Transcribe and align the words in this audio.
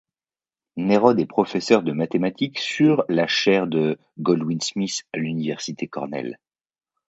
Nerode 0.77 1.19
est 1.19 1.27
professeur 1.27 1.83
de 1.83 1.91
mathématiques 1.91 2.57
sur 2.57 3.05
la 3.07 3.27
chaire 3.27 3.67
de 3.67 3.99
Goldwin 4.17 4.59
Smith 4.59 5.03
à 5.13 5.17
l'université 5.19 5.87
Cornell. 5.87 6.39